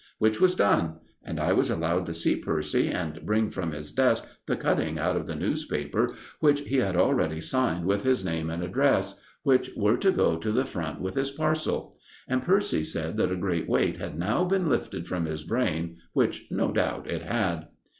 Which 0.17 0.41
was 0.41 0.55
done, 0.55 0.95
and 1.23 1.39
I 1.39 1.53
was 1.53 1.69
allowed 1.69 2.07
to 2.07 2.13
see 2.15 2.35
Percy, 2.35 2.87
and 2.87 3.23
bring 3.23 3.51
from 3.51 3.71
his 3.71 3.91
desk 3.91 4.27
the 4.47 4.55
cutting 4.55 4.97
out 4.97 5.15
of 5.15 5.27
the 5.27 5.35
newspaper, 5.35 6.09
which 6.39 6.61
he 6.61 6.77
had 6.77 6.95
already 6.95 7.39
signed 7.39 7.85
with 7.85 8.01
his 8.03 8.25
name 8.25 8.49
and 8.49 8.63
address, 8.63 9.21
which 9.43 9.69
were 9.77 9.97
to 9.97 10.11
go 10.11 10.37
to 10.37 10.51
the 10.51 10.65
Front 10.65 11.01
with 11.01 11.13
his 11.13 11.29
parcel. 11.29 11.95
And 12.27 12.41
Percy 12.41 12.83
said 12.83 13.15
that 13.17 13.31
a 13.31 13.35
great 13.35 13.69
weight 13.69 13.97
had 13.97 14.17
now 14.17 14.43
been 14.43 14.67
lifted 14.67 15.07
from 15.07 15.25
his 15.27 15.43
brain, 15.43 15.97
which 16.13 16.47
no 16.49 16.71
doubt 16.71 17.07
it 17.07 17.21
had. 17.21 17.67